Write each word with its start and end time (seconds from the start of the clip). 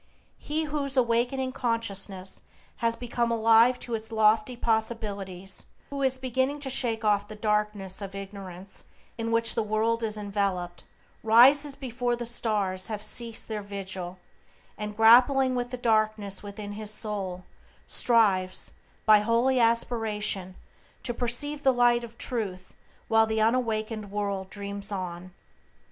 He 0.39 0.63
whose 0.63 0.97
awakening 0.97 1.51
consciousness 1.51 2.41
has 2.77 2.95
become 2.95 3.29
alive 3.29 3.77
to 3.81 3.93
its 3.93 4.11
lofty 4.11 4.57
possibilities, 4.57 5.67
who 5.91 6.01
is 6.01 6.17
beginning 6.17 6.59
to 6.61 6.71
shake 6.71 7.05
off 7.05 7.27
the 7.27 7.35
darkness 7.35 8.01
of 8.01 8.15
ignorance 8.15 8.85
in 9.19 9.29
which 9.29 9.53
the 9.53 9.61
world 9.61 10.01
is 10.01 10.17
enveloped, 10.17 10.85
rises 11.21 11.75
before 11.75 12.15
the 12.15 12.25
stars 12.25 12.87
have 12.87 13.03
ceased 13.03 13.47
their 13.47 13.61
vigil, 13.61 14.17
and, 14.75 14.97
grappling 14.97 15.53
with 15.53 15.69
the 15.69 15.77
darkness 15.77 16.41
within 16.41 16.71
his 16.71 16.89
soul, 16.89 17.43
strives, 17.85 18.73
by 19.05 19.19
holy 19.19 19.59
aspiration, 19.59 20.55
to 21.03 21.13
perceive 21.13 21.61
the 21.61 21.71
light 21.71 22.03
of 22.03 22.17
Truth 22.17 22.75
while 23.07 23.27
the 23.27 23.39
unawakened 23.39 24.09
world 24.09 24.49
dreams 24.49 24.91
on. 24.91 25.31